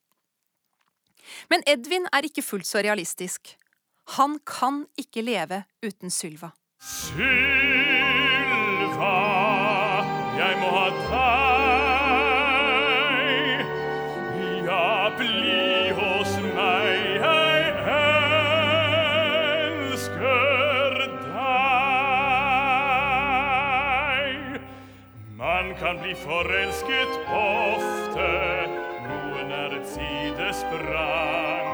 Men 1.52 1.64
Edvin 1.68 2.08
er 2.16 2.28
ikke 2.28 2.46
fullt 2.46 2.68
så 2.68 2.84
realistisk. 2.84 3.58
Han 4.20 4.40
kan 4.48 4.86
ikke 5.00 5.24
leve 5.26 5.64
uten 5.84 6.12
Sylva. 6.12 6.52
Sylva, 6.80 7.28
jeg 10.40 10.60
må 10.64 10.68
ha 10.78 10.88
deg. 10.96 11.57
Kan 25.88 26.00
bli 26.04 26.16
forelsket 26.20 27.14
ofte, 27.32 28.32
noen 29.08 29.52
er 29.56 29.76
et 29.78 29.86
sidesprang. 29.88 31.70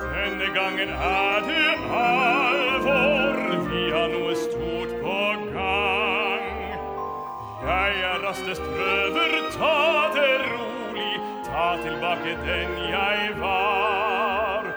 Denne 0.00 0.48
gangen 0.54 0.88
er 0.88 1.44
det 1.44 1.74
alvor, 1.98 3.36
vi 3.66 3.82
har 3.92 4.08
noe 4.14 4.32
stort 4.46 4.94
på 5.02 5.18
gang. 5.52 6.48
Jeg 7.66 8.00
er 8.12 8.24
rastest 8.24 8.64
prøver, 8.64 9.36
ta 9.58 9.76
det 10.16 10.32
rolig, 10.46 11.20
ta 11.50 11.66
tilbake 11.82 12.32
den 12.46 12.72
jeg 12.94 13.34
var. 13.42 14.70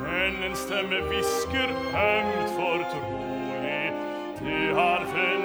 Men 0.00 0.42
en 0.48 0.58
stemme 0.58 1.04
hvisker 1.06 1.70
ømt 1.70 2.50
fortrolig, 2.58 3.94
du 4.42 4.74
har 4.74 5.06
funnet 5.14 5.39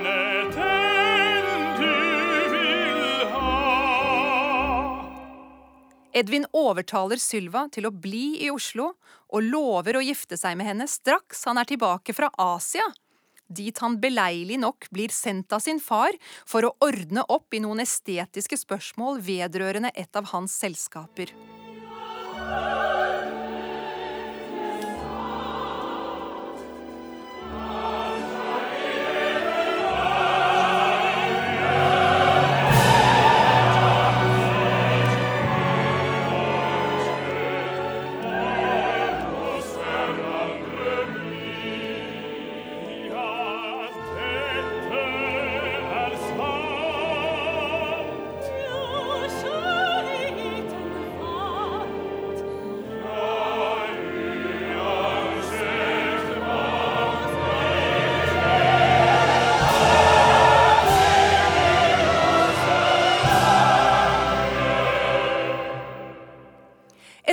Edvin 6.15 6.45
overtaler 6.55 7.19
Sylva 7.19 7.65
til 7.75 7.89
å 7.89 7.91
bli 7.91 8.38
i 8.45 8.51
Oslo, 8.53 8.93
og 9.36 9.43
lover 9.43 9.98
å 10.00 10.03
gifte 10.05 10.38
seg 10.39 10.55
med 10.55 10.69
henne 10.69 10.88
straks 10.88 11.43
han 11.50 11.60
er 11.60 11.67
tilbake 11.67 12.15
fra 12.15 12.29
Asia, 12.39 12.86
dit 13.51 13.77
han 13.84 14.00
beleilig 14.00 14.62
nok 14.63 14.88
blir 14.95 15.12
sendt 15.12 15.51
av 15.53 15.60
sin 15.65 15.81
far 15.84 16.15
for 16.48 16.65
å 16.65 16.72
ordne 16.88 17.25
opp 17.27 17.53
i 17.53 17.62
noen 17.62 17.84
estetiske 17.84 18.57
spørsmål 18.63 19.19
vedrørende 19.27 19.91
et 19.93 20.15
av 20.15 20.31
hans 20.31 20.55
selskaper. 20.55 21.36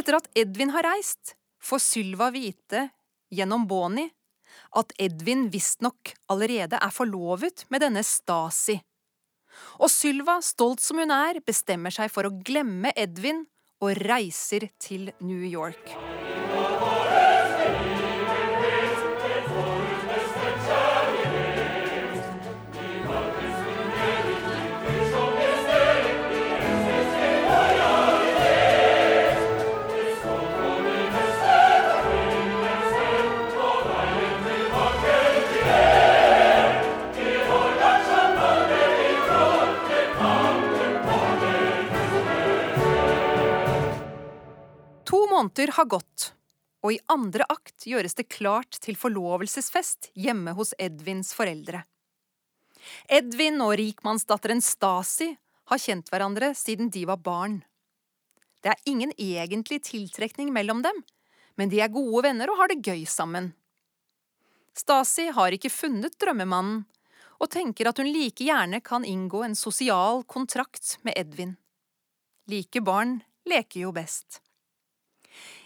Etter 0.03 0.17
at 0.19 0.25
Edvin 0.35 0.73
har 0.75 0.83
reist, 0.83 1.37
får 1.63 1.79
Sylva 1.79 2.33
vite, 2.35 2.89
gjennom 3.31 3.69
Boni, 3.71 4.09
at 4.75 4.91
Edvin 4.99 5.45
visstnok 5.53 6.11
allerede 6.33 6.81
er 6.83 6.91
forlovet 6.91 7.63
med 7.71 7.85
denne 7.85 8.03
Stasi. 8.03 8.81
Og 9.79 9.87
Sylva, 9.95 10.41
stolt 10.43 10.83
som 10.83 10.99
hun 10.99 11.15
er, 11.15 11.39
bestemmer 11.47 11.95
seg 11.95 12.11
for 12.11 12.27
å 12.27 12.35
glemme 12.35 12.91
Edvin 12.99 13.45
og 13.79 13.95
reiser 14.03 14.67
til 14.83 15.13
New 15.23 15.47
York. 15.47 15.95
Måneder 45.43 45.73
har 45.75 45.85
gått, 45.85 46.35
og 46.83 46.93
i 46.95 47.01
andre 47.11 47.45
akt 47.51 47.87
gjøres 47.87 48.15
det 48.15 48.29
klart 48.31 48.79
til 48.81 48.95
forlovelsesfest 48.97 50.13
hjemme 50.15 50.53
hos 50.55 50.75
Edvins 50.79 51.33
foreldre. 51.35 51.85
Edvin 53.09 53.61
og 53.63 53.75
rikmannsdatteren 53.79 54.63
Stasi 54.63 55.37
har 55.71 55.79
kjent 55.79 56.11
hverandre 56.11 56.55
siden 56.55 56.91
de 56.91 57.05
var 57.07 57.19
barn. 57.19 57.63
Det 58.63 58.71
er 58.71 58.87
ingen 58.87 59.13
egentlig 59.19 59.83
tiltrekning 59.83 60.53
mellom 60.53 60.83
dem, 60.83 61.03
men 61.57 61.69
de 61.69 61.81
er 61.81 61.91
gode 61.91 62.23
venner 62.23 62.51
og 62.51 62.59
har 62.59 62.71
det 62.71 62.83
gøy 62.83 63.05
sammen. 63.07 63.53
Stasi 64.75 65.29
har 65.35 65.53
ikke 65.53 65.71
funnet 65.71 66.19
drømmemannen, 66.23 66.85
og 67.43 67.51
tenker 67.51 67.89
at 67.91 67.99
hun 67.99 68.07
like 68.07 68.45
gjerne 68.47 68.79
kan 68.81 69.03
inngå 69.05 69.43
en 69.43 69.59
sosial 69.59 70.23
kontrakt 70.23 70.99
med 71.03 71.19
Edvin. 71.19 71.57
Like 72.47 72.81
barn 72.81 73.21
leker 73.45 73.89
jo 73.89 73.93
best. 73.93 74.39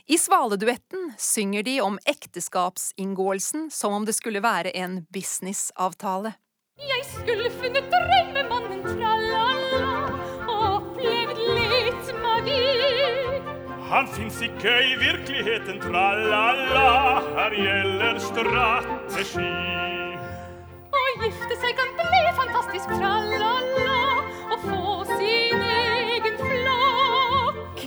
I 0.09 0.19
Svaleduetten 0.19 1.13
synger 1.19 1.63
de 1.63 1.81
om 1.81 1.99
ekteskapsinngåelsen 2.05 3.71
som 3.71 3.93
om 3.93 4.05
det 4.07 4.13
skulle 4.13 4.39
være 4.41 4.71
en 4.79 5.01
businessavtale. 5.11 6.31
Jeg 6.79 7.03
skulle 7.11 7.51
funnet 7.51 7.89
drømmemannen, 7.91 8.85
tralala, 8.87 9.97
og 10.47 10.63
opplevd 10.69 11.41
litt 11.73 12.13
magi. 12.23 12.61
Han 13.91 14.07
fins 14.15 14.39
ikke 14.47 14.77
i 14.93 14.95
virkeligheten, 15.03 15.83
tralala. 15.83 16.87
Her 17.41 17.59
gjelder 17.65 18.23
strategi. 18.29 19.51
Å 20.87 21.05
gifte 21.25 21.59
seg 21.65 21.75
kan 21.83 21.99
bli 21.99 22.25
fantastisk, 22.39 22.95
tralala, 22.95 24.01
og 24.55 24.71
få 24.71 24.87
sin. 25.17 25.56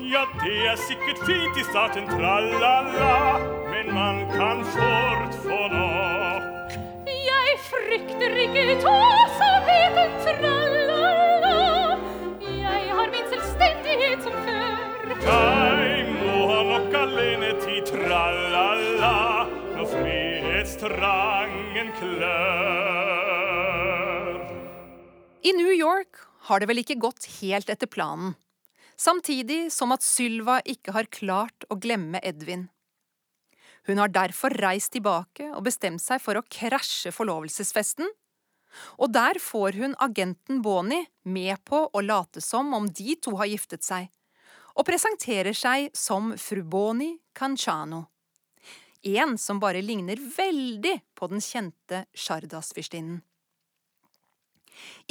Ja, 0.10 0.24
det 0.42 0.66
er 0.66 0.74
sikkert 0.82 1.20
fint 1.22 1.58
i 1.62 1.64
starten, 1.68 2.08
tralala. 2.10 3.38
Men 3.70 3.94
man 3.94 4.24
kan 4.32 4.64
fort 4.74 5.36
få 5.44 5.60
nok. 5.70 6.74
Jeg 7.14 7.60
frykter 7.68 8.34
ikke 8.46 8.64
tåsomheten, 8.82 10.10
tralala. 10.26 11.94
Jeg 12.42 12.90
har 12.98 13.08
min 13.14 13.28
selvstendighet 13.36 14.20
som 14.26 14.34
før. 14.50 15.14
Jeg 15.28 16.10
må 16.16 16.36
ha 16.56 16.60
nok 16.72 16.90
alenetid, 17.04 17.86
tralala. 17.94 19.16
Når 19.78 19.86
frihetstrangen 19.94 21.88
klør. 22.02 23.30
I 25.46 25.52
New 25.62 25.70
York 25.78 26.12
har 26.50 26.58
det 26.58 26.68
vel 26.74 26.82
ikke 26.82 26.98
gått 27.06 27.24
helt 27.40 27.70
etter 27.70 27.86
planen, 27.86 28.34
samtidig 29.00 29.70
som 29.74 29.94
at 29.96 30.04
Sylva 30.04 30.60
ikke 30.68 30.94
har 30.96 31.10
klart 31.14 31.68
å 31.72 31.78
glemme 31.80 32.22
Edvin. 32.24 32.68
Hun 33.88 33.98
har 33.98 34.12
derfor 34.14 34.54
reist 34.60 34.92
tilbake 34.94 35.48
og 35.56 35.64
bestemt 35.66 36.04
seg 36.04 36.22
for 36.22 36.38
å 36.38 36.46
krasje 36.46 37.14
forlovelsesfesten, 37.16 38.10
og 39.02 39.14
der 39.16 39.40
får 39.42 39.80
hun 39.80 39.96
agenten 40.04 40.62
Boni 40.62 41.02
med 41.26 41.58
på 41.66 41.88
å 41.90 42.04
late 42.06 42.44
som 42.44 42.74
om 42.78 42.86
de 42.86 43.16
to 43.18 43.34
har 43.40 43.50
giftet 43.50 43.86
seg, 43.88 44.12
og 44.78 44.86
presenterer 44.86 45.58
seg 45.58 45.90
som 45.98 46.36
fru 46.38 46.62
Boni 46.62 47.16
Canciano. 47.34 48.06
En 49.02 49.38
som 49.40 49.62
bare 49.64 49.82
ligner 49.82 50.20
veldig 50.20 51.00
på 51.16 51.32
den 51.32 51.42
kjente 51.42 52.04
Shardas-fyrstinnen. 52.14 53.24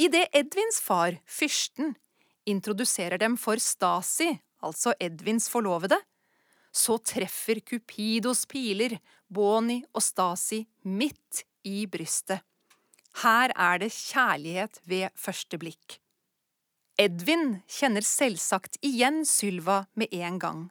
Idet 0.01 0.29
Edvins 0.33 0.79
far, 0.81 1.19
fyrsten, 1.27 1.97
introduserer 2.51 3.19
dem 3.21 3.37
for 3.39 3.61
Stasi, 3.61 4.31
altså 4.65 4.93
Edvins 4.99 5.49
forlovede, 5.51 5.97
så 6.71 6.99
treffer 7.01 7.61
Cupidos 7.65 8.45
piler 8.49 8.97
Boni 9.27 9.79
og 9.93 10.03
Stasi 10.05 10.63
midt 10.85 11.43
i 11.65 11.85
brystet. 11.89 12.43
Her 13.23 13.51
er 13.55 13.81
det 13.81 13.89
kjærlighet 13.91 14.79
ved 14.87 15.09
første 15.17 15.57
blikk. 15.59 15.97
Edvin 16.99 17.61
kjenner 17.71 18.05
selvsagt 18.05 18.77
igjen 18.85 19.23
Sylva 19.25 19.85
med 19.97 20.13
en 20.13 20.39
gang. 20.39 20.61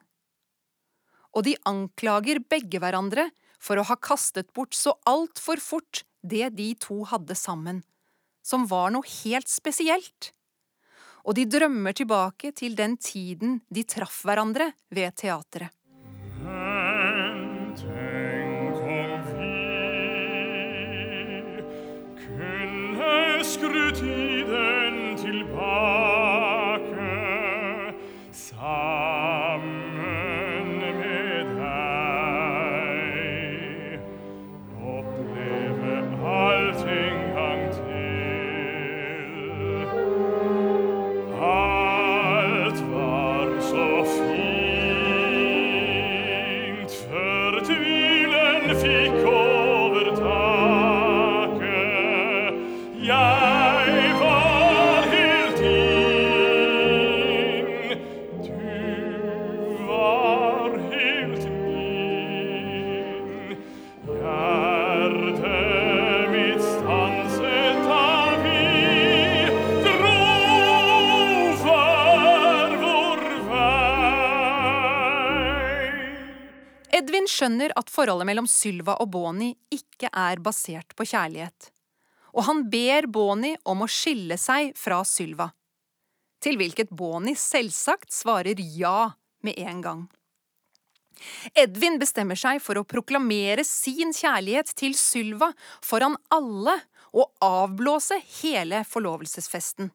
Og 1.35 1.45
de 1.45 1.55
anklager 1.67 2.39
begge 2.49 2.79
hverandre 2.81 3.27
for 3.61 3.77
å 3.77 3.85
ha 3.89 3.97
kastet 3.99 4.53
bort 4.55 4.77
så 4.77 4.95
altfor 5.09 5.61
fort 5.61 6.03
det 6.21 6.51
de 6.55 6.71
to 6.79 7.03
hadde 7.09 7.35
sammen, 7.37 7.83
som 8.45 8.65
var 8.69 8.93
noe 8.93 9.07
helt 9.23 9.49
spesielt. 9.51 10.31
Og 11.29 11.35
de 11.37 11.43
drømmer 11.45 11.93
tilbake 11.93 12.49
til 12.57 12.73
den 12.73 12.95
tiden 12.97 13.59
de 13.69 13.83
traff 13.85 14.23
hverandre 14.25 14.71
ved 14.89 15.13
teatret. 15.13 15.69
Men 16.41 17.75
tenk 17.77 18.81
om 18.81 19.21
vi 19.29 19.53
kunne 22.97 23.45
skru 23.45 23.85
tiden 23.93 24.38
skjønner 77.29 77.73
at 77.79 77.91
forholdet 77.93 78.27
mellom 78.29 78.47
Sylva 78.49 78.97
og 79.03 79.11
Boni 79.13 79.53
ikke 79.73 80.09
er 80.09 80.41
basert 80.43 80.95
på 80.97 81.07
kjærlighet, 81.07 81.69
og 82.33 82.45
han 82.49 82.65
ber 82.71 83.07
Boni 83.09 83.55
om 83.69 83.85
å 83.85 83.89
skille 83.89 84.37
seg 84.41 84.73
fra 84.77 85.01
Sylva. 85.07 85.49
Til 86.43 86.59
hvilket 86.59 86.91
Boni 86.95 87.35
selvsagt 87.37 88.13
svarer 88.15 88.59
ja 88.59 89.11
med 89.43 89.59
en 89.59 89.81
gang. 89.83 90.07
Edvin 91.57 91.99
bestemmer 91.99 92.39
seg 92.39 92.61
for 92.63 92.79
å 92.79 92.87
proklamere 92.87 93.65
sin 93.67 94.13
kjærlighet 94.15 94.71
til 94.79 94.95
Sylva 94.95 95.51
foran 95.83 96.15
alle 96.31 96.77
og 97.09 97.33
avblåse 97.43 98.19
hele 98.41 98.83
forlovelsesfesten. 98.87 99.89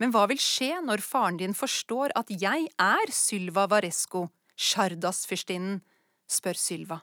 Men 0.00 0.12
hva 0.12 0.26
vil 0.30 0.40
skje 0.40 0.76
når 0.84 1.04
faren 1.04 1.40
din 1.40 1.56
forstår 1.56 2.12
at 2.18 2.32
jeg 2.32 2.68
er 2.72 3.12
Sylva 3.12 3.64
Varesco, 3.70 4.26
Sjardas-fyrstinnen, 4.56 5.82
spør 6.26 6.58
Sylva. 6.58 7.00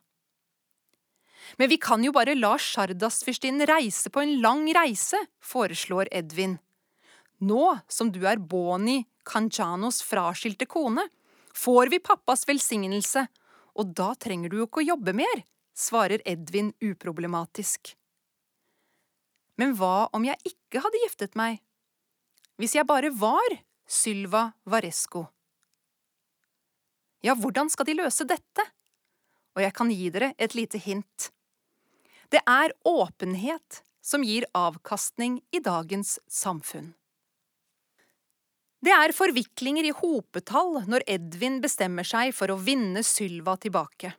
Men 1.59 1.69
vi 1.69 1.77
kan 1.77 2.03
jo 2.03 2.13
bare 2.15 2.35
la 2.35 2.55
Sjardas-fyrstinnen 2.57 3.67
reise 3.69 4.09
på 4.09 4.23
en 4.23 4.37
lang 4.41 4.65
reise, 4.75 5.19
foreslår 5.43 6.09
Edvin. 6.11 6.57
Nå 7.43 7.65
som 7.91 8.11
du 8.11 8.23
er 8.27 8.39
Boni 8.39 9.03
Kanjanos 9.27 10.01
fraskilte 10.03 10.67
kone, 10.69 11.05
får 11.53 11.91
vi 11.93 11.99
pappas 12.03 12.47
velsignelse, 12.49 13.25
og 13.79 13.91
da 13.97 14.13
trenger 14.19 14.51
du 14.51 14.59
jo 14.61 14.67
ikke 14.67 14.83
å 14.83 14.89
jobbe 14.93 15.13
mer, 15.17 15.43
svarer 15.73 16.23
Edvin 16.29 16.71
uproblematisk. 16.83 17.95
Men 19.59 19.75
hva 19.77 20.09
om 20.13 20.25
jeg 20.25 20.39
ikke 20.49 20.81
hadde 20.81 21.03
giftet 21.03 21.37
meg? 21.37 21.61
Hvis 22.57 22.75
jeg 22.77 22.89
bare 22.89 23.13
var 23.13 23.57
Sylva 23.89 24.47
Varesco? 24.69 25.27
Ja, 27.23 27.37
hvordan 27.39 27.69
skal 27.71 27.87
de 27.87 27.95
løse 28.01 28.25
dette? 28.27 28.65
Og 29.55 29.63
jeg 29.63 29.73
kan 29.77 29.91
gi 29.93 30.09
dere 30.11 30.33
et 30.41 30.55
lite 30.57 30.79
hint. 30.81 31.29
Det 32.33 32.41
er 32.49 32.73
åpenhet 32.83 33.83
som 34.03 34.25
gir 34.27 34.45
avkastning 34.57 35.37
i 35.55 35.61
dagens 35.63 36.17
samfunn. 36.27 36.91
Det 38.83 38.91
er 38.91 39.13
forviklinger 39.15 39.87
i 39.87 39.93
hopetall 39.95 40.81
når 40.91 41.05
Edvin 41.07 41.61
bestemmer 41.63 42.03
seg 42.03 42.33
for 42.35 42.51
å 42.51 42.59
vinne 42.59 43.05
Sylva 43.07 43.55
tilbake. 43.55 44.11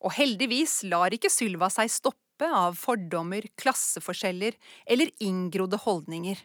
Og 0.00 0.14
heldigvis 0.16 0.80
lar 0.88 1.12
ikke 1.12 1.30
Sylva 1.30 1.68
seg 1.70 1.92
stoppe 1.92 2.48
av 2.48 2.78
fordommer, 2.80 3.44
klasseforskjeller 3.60 4.56
eller 4.88 5.12
inngrodde 5.20 5.82
holdninger. 5.84 6.40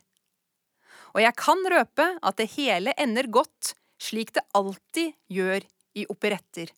Og 1.16 1.24
jeg 1.24 1.40
kan 1.40 1.64
røpe 1.72 2.10
at 2.20 2.42
det 2.42 2.52
hele 2.58 2.92
ender 3.00 3.32
godt, 3.32 3.72
slik 3.98 4.36
det 4.36 4.44
alltid 4.58 5.16
gjør 5.32 5.64
i 5.98 6.06
operetter. 6.10 6.72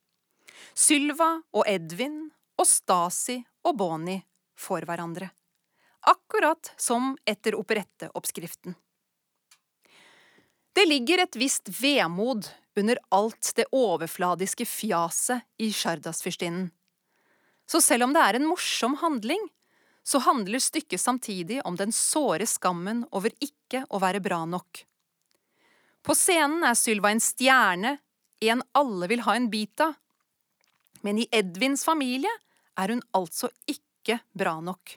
Sylva 0.74 1.36
og 1.56 1.68
Edvin 1.68 2.22
og 2.60 2.68
Stasi 2.68 3.40
og 3.68 3.78
Bonnie 3.80 4.24
får 4.60 4.88
hverandre. 4.88 5.30
Akkurat 6.08 6.72
som 6.80 7.14
etter 7.28 7.58
operetteoppskriften. 7.60 8.76
Det 10.74 10.86
ligger 10.88 11.26
et 11.26 11.36
visst 11.36 11.70
vemod 11.82 12.48
under 12.80 13.00
alt 13.12 13.52
det 13.56 13.66
overfladiske 13.76 14.66
fjaset 14.66 15.44
i 15.60 15.72
Sjardasfyrstinnen. 15.76 16.70
Så 17.70 17.82
selv 17.84 18.08
om 18.08 18.14
det 18.16 18.22
er 18.24 18.40
en 18.40 18.48
morsom 18.48 18.96
handling, 19.02 19.42
så 20.04 20.22
handler 20.24 20.62
stykket 20.64 21.02
samtidig 21.02 21.60
om 21.68 21.76
den 21.78 21.92
såre 21.94 22.48
skammen 22.50 23.04
over 23.12 23.34
ikke 23.44 23.84
å 23.90 24.00
være 24.02 24.24
bra 24.24 24.40
nok. 24.48 24.86
På 26.02 26.16
scenen 26.16 26.64
er 26.66 26.78
Sylva 26.80 27.12
en 27.12 27.22
stjerne 27.22 27.98
en 28.48 28.64
alle 28.72 29.10
vil 29.12 29.26
ha 29.28 29.36
en 29.36 29.50
bit 29.52 29.84
av. 29.84 29.98
Men 31.04 31.20
i 31.20 31.28
Edvins 31.36 31.84
familie 31.84 32.32
er 32.80 32.94
hun 32.94 33.04
altså 33.16 33.52
ikke 33.68 34.22
bra 34.32 34.56
nok. 34.64 34.96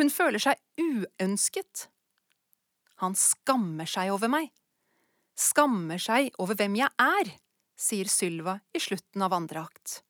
Hun 0.00 0.08
føler 0.12 0.40
seg 0.40 0.60
uønsket. 0.80 1.88
Han 3.04 3.14
skammer 3.18 3.88
seg 3.88 4.12
over 4.14 4.30
meg. 4.32 4.48
Skammer 5.38 6.00
seg 6.02 6.32
over 6.42 6.56
hvem 6.58 6.80
jeg 6.80 6.90
er, 6.98 7.32
sier 7.78 8.10
Sylva 8.10 8.58
i 8.74 8.82
slutten 8.82 9.22
av 9.22 9.36
andre 9.36 9.66
akt. 9.68 10.00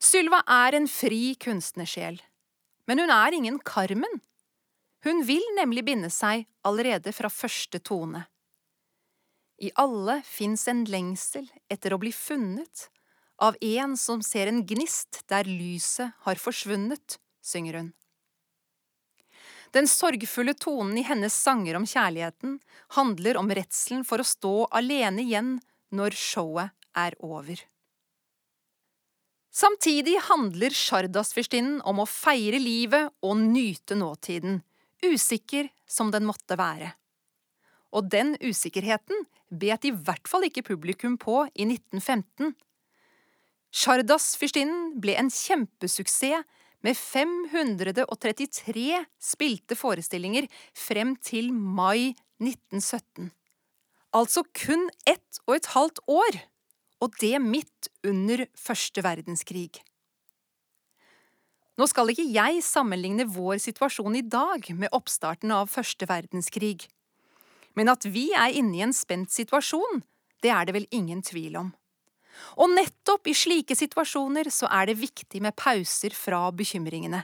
Sylva 0.00 0.40
er 0.48 0.78
en 0.78 0.86
fri 0.88 1.34
kunstnersjel, 1.40 2.20
men 2.88 3.02
hun 3.02 3.10
er 3.12 3.36
ingen 3.36 3.58
Carmen. 3.66 4.22
Hun 5.04 5.24
vil 5.28 5.44
nemlig 5.56 5.84
binde 5.88 6.10
seg 6.12 6.46
allerede 6.66 7.12
fra 7.16 7.28
første 7.32 7.80
tone. 7.84 8.24
I 9.60 9.70
alle 9.76 10.22
fins 10.24 10.64
en 10.72 10.86
lengsel 10.88 11.50
etter 11.68 11.92
å 11.92 12.00
bli 12.00 12.12
funnet, 12.16 12.88
av 13.40 13.56
en 13.60 13.96
som 13.96 14.22
ser 14.24 14.48
en 14.48 14.62
gnist 14.68 15.22
der 15.28 15.48
lyset 15.48 16.16
har 16.24 16.40
forsvunnet, 16.40 17.18
synger 17.44 17.80
hun. 17.80 17.90
Den 19.76 19.86
sorgfulle 19.88 20.54
tonen 20.58 20.96
i 20.98 21.04
hennes 21.06 21.36
sanger 21.36 21.76
om 21.78 21.86
kjærligheten 21.86 22.56
handler 22.96 23.38
om 23.40 23.52
redselen 23.54 24.04
for 24.04 24.20
å 24.20 24.26
stå 24.26 24.54
alene 24.80 25.22
igjen 25.22 25.58
når 25.94 26.16
showet 26.18 26.72
er 26.96 27.14
over. 27.22 27.60
Samtidig 29.50 30.16
handler 30.28 30.74
Sjardasfyrstinnen 30.74 31.80
om 31.86 32.02
å 32.02 32.08
feire 32.08 32.58
livet 32.62 33.10
og 33.26 33.38
nyte 33.42 33.98
nåtiden, 33.98 34.60
usikker 35.02 35.70
som 35.90 36.10
den 36.14 36.26
måtte 36.28 36.58
være. 36.58 36.92
Og 37.90 38.10
den 38.12 38.36
usikkerheten 38.42 39.26
bet 39.50 39.84
i 39.84 39.90
hvert 39.90 40.28
fall 40.30 40.44
ikke 40.46 40.62
publikum 40.66 41.18
på 41.18 41.44
i 41.54 41.66
1915. 41.66 42.54
Sjardas-fyrstinnen 43.70 45.00
ble 45.02 45.14
en 45.18 45.30
kjempesuksess 45.30 46.44
med 46.86 46.96
533 46.96 49.04
spilte 49.20 49.76
forestillinger 49.76 50.46
frem 50.76 51.16
til 51.20 51.52
mai 51.52 52.14
1917. 52.40 53.30
Altså 54.16 54.42
kun 54.56 54.88
ett 55.06 55.40
og 55.46 55.56
et 55.58 55.66
halvt 55.74 56.00
år, 56.10 56.40
og 57.00 57.14
det 57.20 57.40
midt 57.42 57.88
under 58.04 58.46
første 58.58 59.04
verdenskrig. 59.04 59.70
Nå 61.78 61.86
skal 61.88 62.10
ikke 62.12 62.26
jeg 62.28 62.64
sammenligne 62.66 63.24
vår 63.30 63.60
situasjon 63.62 64.18
i 64.18 64.26
dag 64.26 64.66
med 64.76 64.92
oppstarten 64.92 65.52
av 65.54 65.70
første 65.72 66.08
verdenskrig. 66.10 66.88
Men 67.80 67.88
at 67.88 68.04
vi 68.04 68.26
er 68.36 68.52
inne 68.60 68.76
i 68.76 68.84
en 68.84 68.92
spent 68.92 69.32
situasjon, 69.32 70.02
det 70.44 70.52
er 70.52 70.68
det 70.68 70.74
vel 70.76 70.88
ingen 70.92 71.22
tvil 71.24 71.56
om. 71.56 71.70
Og 72.60 72.68
nettopp 72.74 73.30
i 73.32 73.36
slike 73.36 73.72
situasjoner 73.76 74.50
så 74.52 74.68
er 74.68 74.90
det 74.90 75.00
viktig 75.00 75.40
med 75.40 75.56
pauser 75.56 76.12
fra 76.16 76.42
bekymringene. 76.52 77.22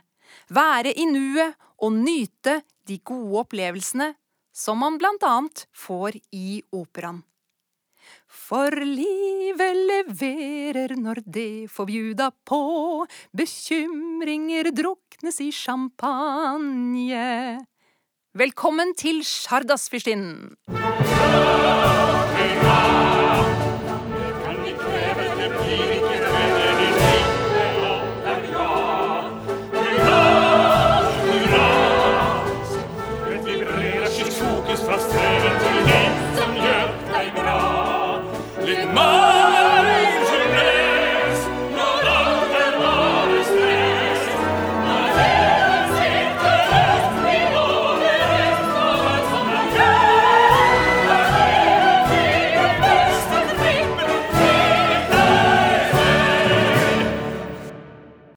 Være 0.49 0.95
i 0.97 1.05
nuet 1.11 1.57
og 1.85 1.93
nyte 1.93 2.63
de 2.89 2.97
gode 3.05 3.43
opplevelsene 3.45 4.15
som 4.57 4.81
man 4.81 4.97
blant 4.97 5.25
annet 5.29 5.67
får 5.77 6.17
i 6.33 6.63
operaen. 6.73 7.21
For 8.27 8.73
livet 8.81 9.77
leverer 9.91 10.97
når 10.97 11.21
det 11.27 11.69
får 11.73 11.89
bjuda 11.91 12.31
på, 12.49 12.61
bekymringer 13.37 14.73
druknes 14.73 15.41
i 15.45 15.51
champagne. 15.53 17.27
Velkommen 18.37 18.91
til 18.95 19.23
Sjardasfyrstinnen! 19.25 20.57